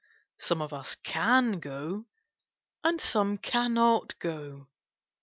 Some 0.39 0.63
of 0.63 0.73
us 0.73 0.95
can 0.95 1.59
go, 1.59 2.07
and 2.83 2.99
some 2.99 3.37
can 3.37 3.75
not 3.75 4.17
go. 4.17 4.67